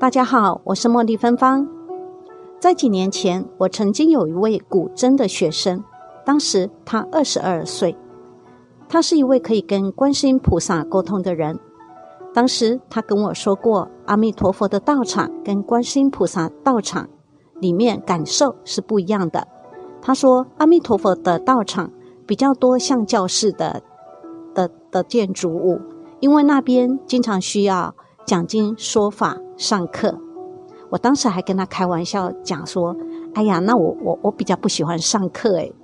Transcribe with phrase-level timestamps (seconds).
[0.00, 1.68] 大家好，我是茉莉芬芳。
[2.58, 5.84] 在几年前，我曾经有一位古筝的学生，
[6.24, 7.94] 当时他二十二岁，
[8.88, 11.60] 他是一位可以跟观世音菩萨沟通的人。
[12.32, 17.06] 当时他跟我说过，阿弥陀佛的道场跟观世音菩萨道场
[17.60, 19.46] 里面感受是不一样的。
[20.00, 21.92] 他说，阿弥陀佛的道场
[22.26, 23.82] 比较多像教室的
[24.54, 25.78] 的的建筑物，
[26.20, 27.94] 因为那边经常需要
[28.26, 29.38] 讲经说法。
[29.56, 30.18] 上课，
[30.88, 32.96] 我当时还跟他开玩笑讲说
[33.36, 35.74] ：“哎呀，那我我我比较不喜欢上课诶。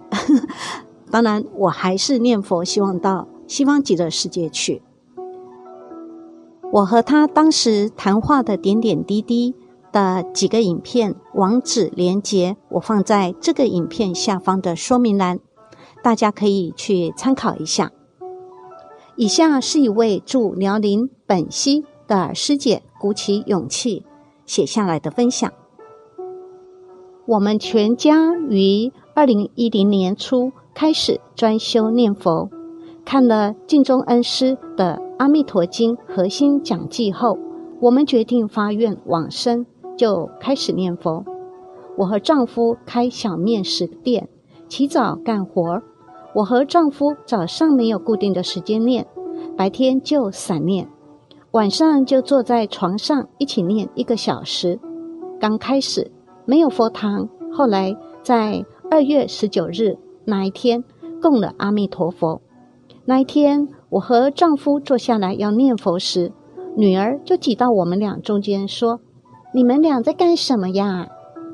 [1.12, 4.80] 当然，我还是念佛，希望到西方极乐世界去。
[6.72, 9.54] 我和他当时谈话的点点滴滴
[9.92, 15.38] 的几个影片网址连接，我放在这个影片下方的说明栏，
[16.02, 17.92] 大家可以去参考一下。
[19.16, 22.82] 以下是一位驻辽宁本溪的师姐。
[22.98, 24.04] 鼓起勇气
[24.46, 25.52] 写下来的分享。
[27.26, 32.48] 我们全家于二零一零年初开始专修念佛，
[33.04, 37.36] 看了净中恩师的《阿弥陀经》核心讲记后，
[37.80, 41.22] 我们决定发愿往生，就开始念佛。
[41.98, 44.28] 我和丈夫开小面食店，
[44.68, 45.82] 起早干活。
[46.34, 49.06] 我和丈夫早上没有固定的时间念，
[49.54, 50.88] 白天就散念。
[51.56, 54.78] 晚上就坐在床上一起念一个小时。
[55.40, 56.12] 刚开始
[56.44, 59.96] 没有佛堂，后来在二月十九日
[60.26, 60.84] 那一天
[61.22, 62.42] 供了阿弥陀佛。
[63.06, 66.30] 那一天，我和丈夫坐下来要念佛时，
[66.76, 69.00] 女儿就挤到我们俩中间说
[69.54, 71.08] ：“你们俩在干什么呀？”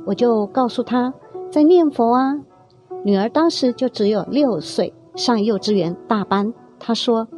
[0.06, 1.14] 我就告诉她
[1.48, 2.40] 在念佛啊。
[3.04, 6.52] 女儿当时就只有六岁，上幼稚园大班。
[6.80, 7.28] 她说。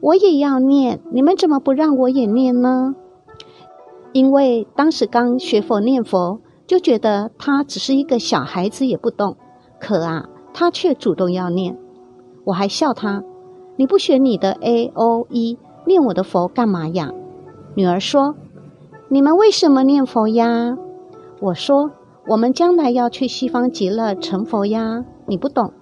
[0.00, 2.94] 我也要念，你们怎么不让我也念呢？
[4.12, 9.36] 因为当时刚学佛念佛，就觉得他只是一个小孩子也不懂，
[9.78, 11.78] 可啊，他却主动要念。
[12.44, 13.22] 我还笑他
[13.76, 17.12] ：“你不学你的 A O E，念我的佛干嘛呀？”
[17.76, 18.34] 女儿说
[19.08, 20.76] ：“你们为什么念佛呀？”
[21.40, 21.92] 我说
[22.26, 25.72] ：“我们将来要去西方极乐成佛呀。”你不懂。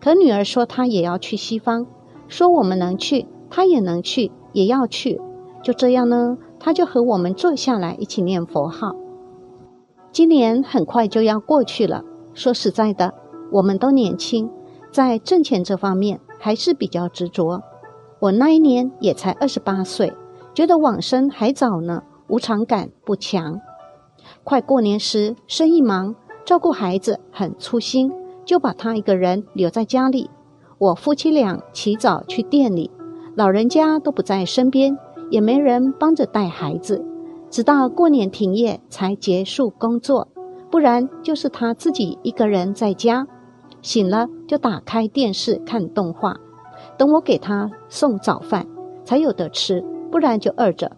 [0.00, 1.86] 可女儿说她也要去西方。
[2.28, 5.20] 说我们能去，他也能去，也要去。
[5.62, 8.94] 就这样呢，他就和我们坐下来一起念佛号。
[10.12, 12.02] 今年很快就要过去了。
[12.34, 13.12] 说实在的，
[13.50, 14.48] 我们都年轻，
[14.92, 17.60] 在挣钱这方面还是比较执着。
[18.20, 20.12] 我那一年也才二十八岁，
[20.54, 23.60] 觉得往生还早呢，无常感不强。
[24.44, 28.12] 快过年时，生意忙，照顾孩子很粗心，
[28.44, 30.30] 就把他一个人留在家里。
[30.78, 32.88] 我夫妻俩起早去店里，
[33.34, 34.96] 老人家都不在身边，
[35.28, 37.04] 也没人帮着带孩子，
[37.50, 40.28] 直到过年停业才结束工作，
[40.70, 43.26] 不然就是他自己一个人在家，
[43.82, 46.36] 醒了就打开电视看动画，
[46.96, 48.64] 等我给他送早饭
[49.04, 50.92] 才有得吃，不然就饿着。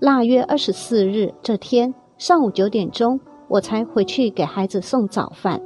[0.00, 5.62] 腊月二十四日这天上午九点钟，我才回去给孩子送早饭。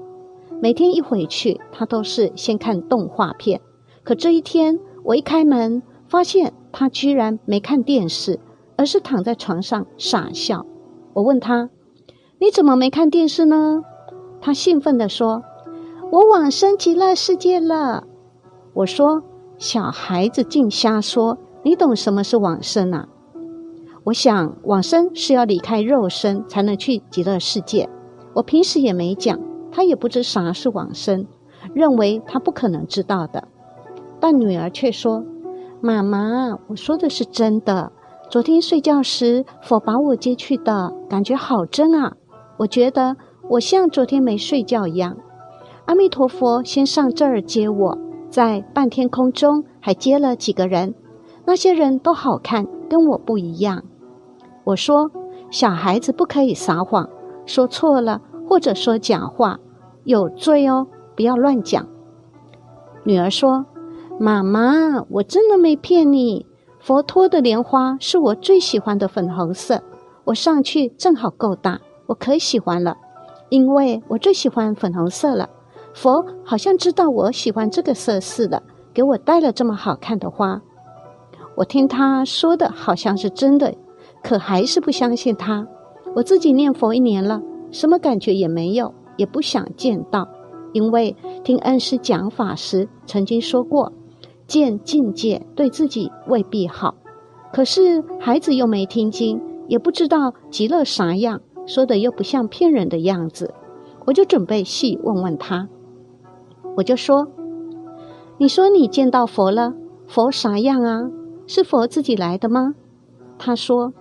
[0.60, 3.60] 每天一回去，他都是先看动画片。
[4.02, 8.40] 可这一天，我一开门，发现他居然没看电视，
[8.76, 10.64] 而是躺在床上傻笑。
[11.12, 11.68] 我问他
[12.40, 13.82] ：“你怎么没看电视呢？”
[14.40, 15.42] 他兴奋地说
[16.10, 18.04] ：“我往生极乐世界了。”
[18.72, 19.22] 我说
[19.58, 23.08] ：“小孩子净瞎说，你懂什么是往生啊？”
[24.04, 27.88] 我想，往生是要离开肉身才能去极乐世界。
[28.34, 29.38] 我平时也没讲。
[29.76, 31.26] 他也不知啥是往生，
[31.74, 33.46] 认为他不可能知道的。
[34.18, 35.22] 但女儿却说
[35.82, 37.92] ：“妈妈，我说的是真的。
[38.30, 42.14] 昨天睡觉时，佛把我接去的感觉好真啊！
[42.56, 43.16] 我觉得
[43.50, 45.18] 我像昨天没睡觉一样。
[45.84, 47.98] 阿弥陀佛，先上这儿接我，
[48.30, 50.94] 在半天空中还接了几个人，
[51.44, 53.84] 那些人都好看，跟我不一样。”
[54.64, 55.10] 我说
[55.52, 57.10] ：“小孩子不可以撒谎，
[57.44, 59.58] 说错了或者说假话。”
[60.06, 60.86] 有罪哦，
[61.16, 61.84] 不要乱讲。
[63.02, 63.66] 女儿说
[64.20, 66.46] ：“妈妈，我真的没骗你。
[66.78, 69.82] 佛陀的莲花是我最喜欢的粉红色，
[70.22, 72.96] 我上去正好够大，我可喜欢了，
[73.48, 75.50] 因为我最喜欢粉红色了。
[75.92, 78.62] 佛好像知道我喜欢这个色似的，
[78.94, 80.62] 给我带了这么好看的花。
[81.56, 83.74] 我听他说的好像是真的，
[84.22, 85.66] 可还是不相信他。
[86.14, 87.42] 我自己念佛一年了，
[87.72, 90.28] 什么感觉也没有。”也不想见到，
[90.72, 93.92] 因为听恩师讲法时曾经说过，
[94.46, 96.94] 见境界对自己未必好。
[97.52, 103.54] 可是孩子又没听经，也不知道极乐啥样，说的又不像骗人的样子。
[104.04, 105.68] 我就准备细问问他，
[106.76, 107.26] 我就说
[108.38, 109.74] ：“你说你见到佛了，
[110.06, 111.10] 佛啥样啊？
[111.48, 112.74] 是佛自己来的吗？”
[113.38, 113.92] 他说：“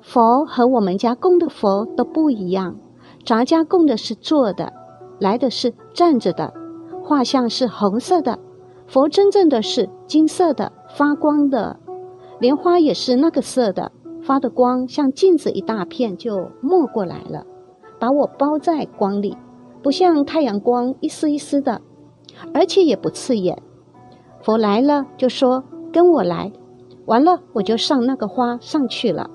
[0.00, 2.76] 佛和我们家供的佛都不一样，
[3.24, 4.72] 咱家供的是坐的，
[5.18, 6.52] 来的是站着的，
[7.02, 8.38] 画像是红色的，
[8.86, 11.78] 佛真正的是金色的，发光的，
[12.40, 13.92] 莲花也是那个色的，
[14.22, 17.44] 发的光像镜子一大片就没过来了。”
[18.00, 19.36] 把我包在光里，
[19.82, 21.82] 不像太阳光一丝一丝的，
[22.54, 23.60] 而且也不刺眼。
[24.40, 26.52] 佛来了就说跟我来，
[27.06, 29.28] 完了我就上那个花上去了。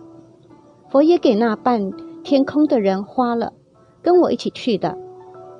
[0.89, 1.91] 佛也给那半
[2.23, 3.51] 天空的人花了，
[4.03, 4.95] 跟我一起去的。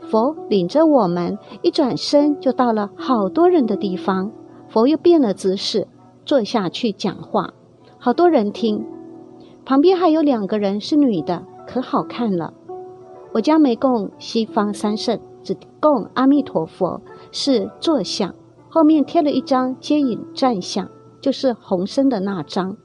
[0.01, 4.31] 佛领着我们一转身就到了好多人的地方，
[4.67, 5.87] 佛又变了姿势
[6.25, 7.53] 坐下去讲话，
[7.97, 8.85] 好多人听。
[9.65, 12.53] 旁边还有两个人是女的，可好看了。
[13.33, 17.01] 我家没供西方三圣，只供阿弥陀佛
[17.31, 18.35] 是坐像，
[18.69, 20.89] 后面贴了一张接引站像，
[21.21, 22.75] 就是红身的那张。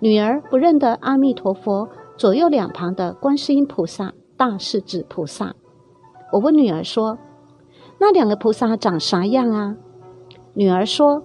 [0.00, 5.54] 女儿不认得阿弥陀佛，左右两旁的观世音菩萨、大势至菩萨。
[6.32, 7.18] 我问女儿说
[7.98, 9.76] ：“那两个菩萨长啥样啊？”
[10.54, 11.22] 女儿说：“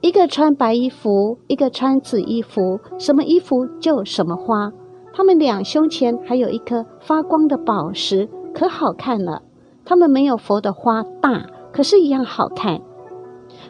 [0.00, 4.72] 一个穿白衣服，一个穿紫衣服，什么衣服就什么花。”
[5.12, 9.42] 他们俩胸前还有一颗发光的宝石，可好看了。
[9.84, 12.80] 他们没有佛的花大，可是一样好看。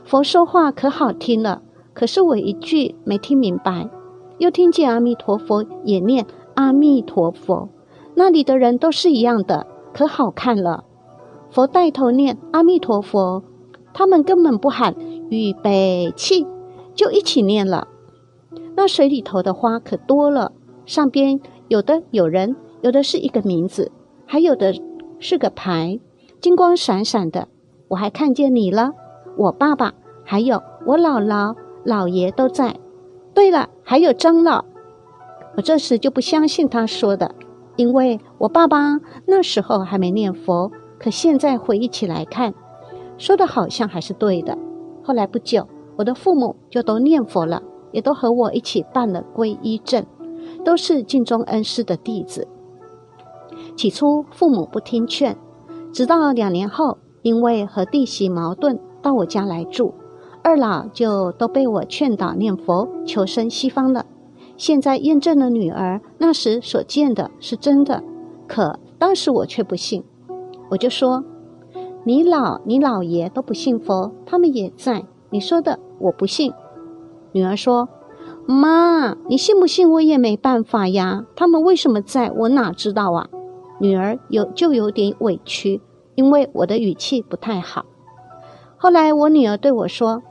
[0.04, 1.62] 佛说话可好听了，
[1.94, 3.88] 可是我一句没听明白。
[4.38, 7.70] 又听见阿弥陀佛也念阿弥陀佛，
[8.18, 10.82] 那里的人都是一样的，可好看了。
[11.50, 13.44] 佛带头念阿弥陀佛，
[13.94, 14.92] 他们根本不喊
[15.30, 16.44] 预备起，
[16.96, 17.86] 就一起念了。
[18.74, 20.50] 那水里头的花可多了。
[20.84, 21.38] 上边
[21.68, 23.92] 有的有人，有的是一个名字，
[24.26, 24.74] 还有的
[25.20, 26.00] 是个牌，
[26.40, 27.46] 金光闪闪的。
[27.86, 28.90] 我还看见你了，
[29.36, 29.94] 我爸爸，
[30.24, 31.54] 还有我姥姥、
[31.86, 32.74] 姥爷都在。
[33.32, 34.64] 对了，还有张老。
[35.56, 37.32] 我这时就不相信他说的，
[37.78, 42.52] 因为我爸爸那时候还没念佛，可现在回忆起来看，
[43.16, 44.58] 说的好像还是对的。
[45.02, 45.66] 后来不久，
[45.96, 50.04] 我的父母就都念佛了，也都和我一起办了皈依证。
[50.64, 52.48] 都是净宗恩师的弟子。
[53.76, 55.36] 起初父母不听劝，
[55.92, 59.94] 直到两年后，因为和弟媳矛盾，到我家来住，
[60.42, 64.06] 二老就都被我劝导念佛求生西方了。
[64.58, 68.04] 现在验证了女儿那时所见的是真的，
[68.46, 70.04] 可当时我却不信。
[70.68, 71.24] 我就说
[72.04, 76.52] ：“你老你姥爷都不信佛，他们也在，你说的我不信。”
[77.32, 77.88] 女儿说。
[78.50, 81.26] 妈，你信不信我也没办法呀。
[81.36, 83.28] 他们为什么在我哪知道啊？
[83.78, 85.82] 女儿有就有点委屈，
[86.14, 87.84] 因为我的语气不太好。
[88.78, 90.22] 后来我女儿对我说：“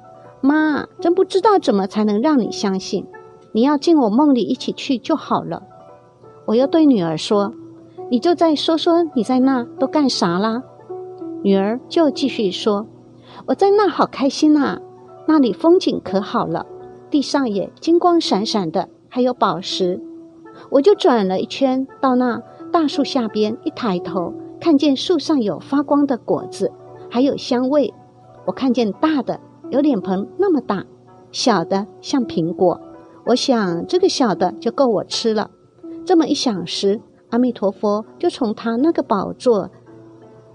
[0.41, 3.05] 妈，真不知道怎么才能让你相信。
[3.57, 5.63] 你要进我梦里一起去就好了。”
[6.45, 7.55] 我又对女儿说
[8.11, 10.61] ：“你就再说说你在那都干啥啦？”
[11.41, 12.85] 女儿就继续说
[13.47, 14.77] ：“我在那好开心呐，
[15.27, 16.67] 那里风景可好了。”
[17.09, 19.99] 地上也金光闪闪的，还有宝石。
[20.69, 22.39] 我就转了一圈，到那
[22.71, 26.71] 大树下边，一抬头看见树上有发光的果子，
[27.09, 27.91] 还有香味。
[28.45, 29.39] 我看见大的
[29.71, 30.85] 有脸盆那么大，
[31.31, 32.79] 小的像苹果。
[33.27, 35.51] 我想这个小的就够我吃了。
[36.05, 39.69] 这么一想时，阿弥陀佛就从他那个宝座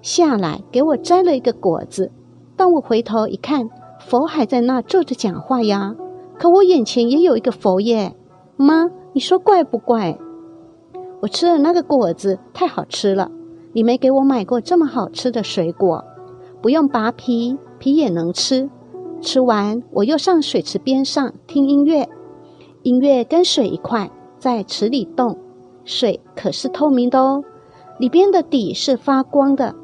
[0.01, 2.11] 下来，给我摘了一个果子。
[2.57, 3.69] 当我回头一看，
[4.01, 5.95] 佛还在那坐着讲话呀。
[6.39, 8.17] 可我眼前也有一个佛耶，
[8.57, 10.19] 妈，你说怪不怪？
[11.21, 13.31] 我吃了那个果子，太好吃了。
[13.75, 16.05] 你没给我买过这么好吃的水果，
[16.63, 18.71] 不用拔皮，皮也能吃。
[19.21, 22.09] 吃完，我又上水池边上听音乐，
[22.83, 25.37] 音乐跟水一块在池里动，
[25.85, 27.45] 水可是透明的哦，
[27.99, 29.75] 里边的底是发光的。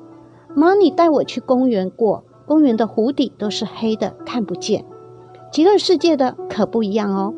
[0.55, 4.85] 妈，你带我去公园过，公园的湖底都是黑的，看不见。
[5.53, 7.33] 极乐世界的可不一样哦，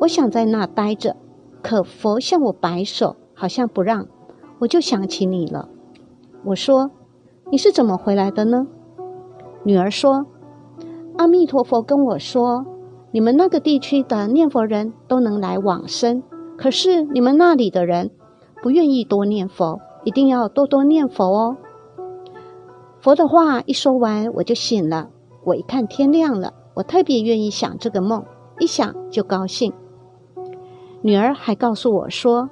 [0.00, 1.16] 我想在那待着，
[1.62, 4.06] 可佛向我摆手，好像不让，
[4.60, 5.68] 我就想起你了。
[6.44, 6.90] 我说
[7.50, 8.66] ：“你是怎么回来的呢？”
[9.64, 10.24] 女儿说
[11.18, 12.64] ：“阿弥陀佛跟我说，
[13.12, 16.22] 你们那个地区的念佛人都能来往生，
[16.56, 18.10] 可是你们那里的人
[18.62, 21.56] 不愿意多念佛，一定要多多念佛哦。”
[23.00, 25.08] 佛的话一说完，我就醒了。
[25.44, 26.52] 我一看天亮了。
[26.74, 28.24] 我特别愿意想这个梦，
[28.60, 29.72] 一想就高兴。
[31.02, 32.48] 女儿还告诉我说，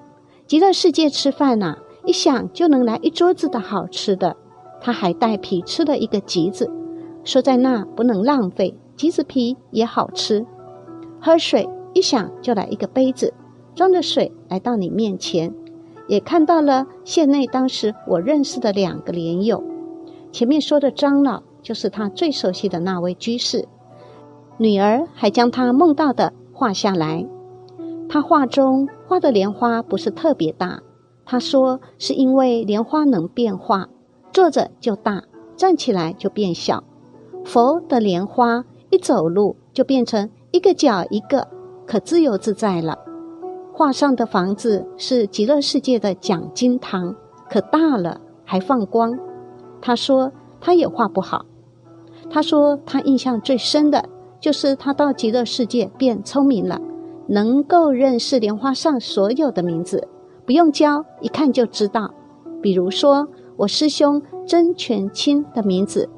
[0.47, 4.37] 极乐世界吃饭呐，一想就能来一桌子的好吃的。
[4.81, 6.69] 她还带皮吃了一个橘子，
[7.23, 10.45] 说在那不能浪费，橘子皮也好吃。
[11.21, 13.33] 喝水一想就来一个杯子，
[13.75, 15.55] 装着水来到你面前，
[16.09, 19.63] 也看到了县内当时我认识的两个莲友。
[20.33, 23.67] 前面说的张老就是他最熟悉的那位居士，
[24.59, 27.25] 女儿还将他梦到的画下来。
[28.09, 30.83] 他画中画的莲花不是特别大，
[31.25, 33.89] 他说是因为莲花能变化，
[34.33, 35.23] 坐着就大，
[35.57, 36.83] 站起来就变小。
[37.45, 41.47] 佛的莲花一走路就变成一个脚一个，
[41.87, 42.99] 可自由自在了。
[43.73, 47.15] 画上的房子是极乐世界的讲经堂，
[47.49, 49.19] 可大了还放光。
[49.81, 51.45] 他说他也画不好。
[52.31, 54.05] 他说他印象最深的
[54.41, 56.81] 就是他到极乐世界变聪明了。
[57.31, 60.09] 能够认识莲花上所有的名字，
[60.47, 62.11] 不用教，一看就知道。
[62.63, 63.29] 比如说，
[63.59, 66.09] 我师兄真全清的名字，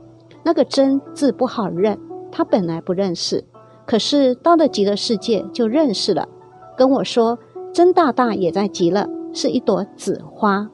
[0.45, 1.99] 那个真字不好认，
[2.33, 3.45] 他本来不认识，
[3.87, 6.29] 可是到了极乐世界就认识了，
[6.77, 7.39] 跟我说
[7.73, 10.71] 真大大也在极乐，是一朵紫花。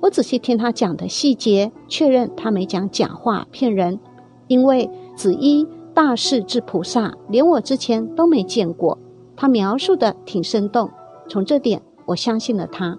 [0.00, 4.00] 我仔细听他讲的细节，确认他没讲假话骗人，
[4.48, 8.98] 因为紫衣大势至菩萨，连我之前都没见过。
[9.36, 10.90] 他描述的挺生动，
[11.28, 12.98] 从这点我相信了他。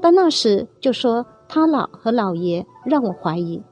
[0.00, 3.62] 但那时就说他老和老爷让我怀疑，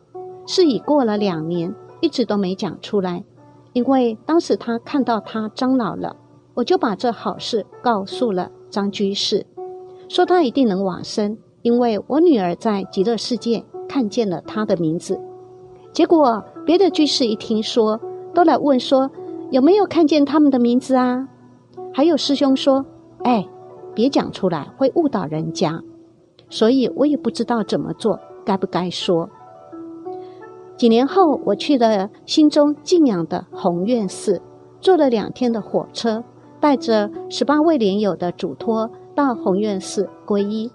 [0.46, 3.25] 事已过了两年，一直都没讲出来。
[3.73, 6.14] 因为当时他看到他张老了，
[6.52, 9.46] 我就把这好事告诉了张居士，
[10.06, 15.18] 说他一定能往生，因为我女儿在极乐世界看见了他的名字。
[15.92, 17.99] 结果别的居士一听说，
[18.34, 19.11] 都来问说
[19.50, 21.26] 有没有看见他们的名字啊？
[21.92, 22.84] 还有师兄说
[23.25, 23.49] ：“哎，
[23.94, 25.82] 别讲出来，会误导人家。”
[26.50, 29.30] 所以我也不知道怎么做，该不该说。
[30.76, 34.43] 几年后，我去了心中敬仰的宏愿寺，
[34.81, 36.25] 坐了两天的火车，
[36.61, 40.71] 带着十八位莲友的嘱托到宏愿寺皈依。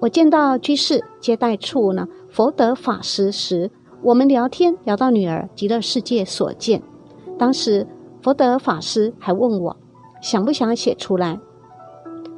[0.00, 3.70] 我见到居士接待处呢，佛德法师时，
[4.02, 6.82] 我们聊天聊到女儿极乐世界所见。
[7.38, 7.86] 当时
[8.22, 9.76] 佛德法师还问我。
[10.22, 11.40] 想不想写出来？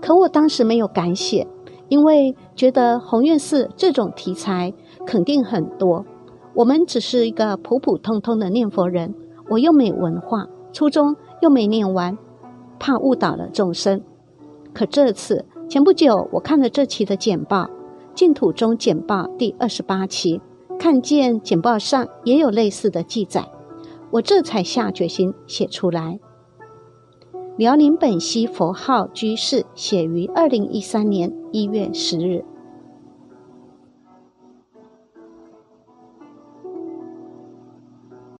[0.00, 1.48] 可我当时没有敢写，
[1.88, 4.72] 因为觉得宏愿寺这种题材
[5.04, 6.04] 肯定很多。
[6.54, 9.14] 我们只是一个普普通通的念佛人，
[9.48, 12.16] 我又没文化，初中又没念完，
[12.78, 14.02] 怕误导了众生。
[14.74, 17.64] 可这次前不久我看了这期的简报，
[18.14, 20.40] 《净土中简报》第二十八期，
[20.78, 23.48] 看见简报上也有类似的记载，
[24.10, 26.18] 我这才下决心写出来。
[27.56, 32.44] 辽宁本溪佛号居士写于二零一三年一月十日。